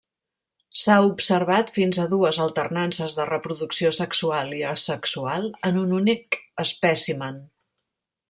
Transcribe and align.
S'ha 0.83 0.93
observat 1.09 1.73
fins 1.75 1.99
a 2.03 2.05
dues 2.13 2.39
alternances 2.45 3.17
de 3.19 3.27
reproducció 3.31 3.93
sexual 3.99 4.51
i 4.61 4.63
asexual 4.71 5.47
en 5.71 5.79
un 5.83 5.95
únic 5.99 6.39
espècimen. 6.65 7.39